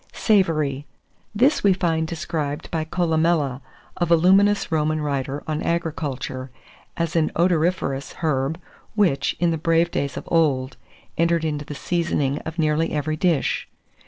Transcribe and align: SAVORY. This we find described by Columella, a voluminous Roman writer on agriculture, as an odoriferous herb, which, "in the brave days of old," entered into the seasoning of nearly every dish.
SAVORY. 0.13 0.87
This 1.35 1.63
we 1.63 1.73
find 1.73 2.07
described 2.07 2.71
by 2.71 2.85
Columella, 2.85 3.61
a 3.97 4.05
voluminous 4.07 4.71
Roman 4.71 4.99
writer 4.99 5.43
on 5.45 5.61
agriculture, 5.61 6.49
as 6.97 7.15
an 7.15 7.29
odoriferous 7.35 8.13
herb, 8.21 8.59
which, 8.95 9.35
"in 9.39 9.51
the 9.51 9.59
brave 9.59 9.91
days 9.91 10.17
of 10.17 10.27
old," 10.31 10.75
entered 11.19 11.45
into 11.45 11.65
the 11.65 11.75
seasoning 11.75 12.39
of 12.39 12.57
nearly 12.57 12.91
every 12.93 13.15
dish. 13.15 13.67